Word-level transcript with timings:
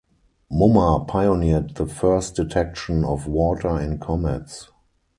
Mumma 0.49 1.05
pioneered 1.07 1.75
the 1.75 1.85
first 1.85 2.35
detection 2.35 3.05
of 3.05 3.27
water 3.27 3.79
in 3.79 3.99
comets. 3.99 4.67